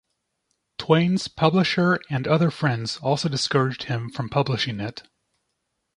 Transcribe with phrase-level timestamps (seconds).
[0.79, 5.03] Twain's publisher and other friends also discouraged him from publishing it.